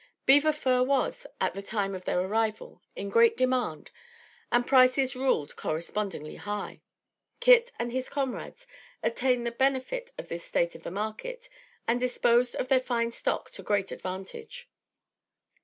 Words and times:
Beaver 0.25 0.51
fur 0.51 0.81
was, 0.81 1.27
at 1.39 1.53
the 1.53 1.61
time 1.61 1.93
of 1.93 2.05
their 2.05 2.19
arrival, 2.19 2.81
in 2.95 3.11
great 3.11 3.37
demand 3.37 3.91
and 4.51 4.65
prices 4.65 5.15
ruled 5.15 5.55
correspondingly 5.55 6.37
high. 6.37 6.81
Kit 7.39 7.71
and 7.77 7.91
his 7.91 8.09
comrades 8.09 8.65
obtained 9.03 9.45
the 9.45 9.51
benefit 9.51 10.09
of 10.17 10.27
this 10.27 10.43
state 10.43 10.73
of 10.73 10.81
the 10.81 10.89
market 10.89 11.47
and 11.87 11.99
disposed 11.99 12.55
of 12.55 12.67
their 12.67 12.79
fine 12.79 13.11
stock 13.11 13.51
to 13.51 13.61
great 13.61 13.91
advantage. 13.91 14.67